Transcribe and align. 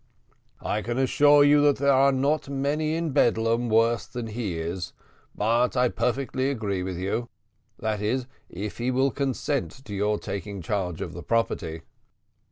"I 0.63 0.81
can 0.81 0.97
assure 0.97 1.43
you 1.43 1.61
that 1.61 1.75
there 1.75 1.91
are 1.93 2.11
not 2.11 2.49
many 2.49 2.95
in 2.95 3.11
Bedlam 3.11 3.69
worse 3.69 4.07
than 4.07 4.25
he 4.25 4.57
is; 4.57 4.93
but 5.35 5.77
I 5.77 5.89
perfectly 5.89 6.49
agree 6.49 6.81
with 6.81 6.97
you; 6.97 7.29
that 7.77 8.01
is, 8.01 8.25
if 8.49 8.79
he 8.79 8.89
will 8.89 9.11
consent 9.11 9.85
to 9.85 9.93
your 9.93 10.17
taking 10.17 10.63
charge 10.63 11.01
of 11.01 11.13
the 11.13 11.21
property." 11.21 11.83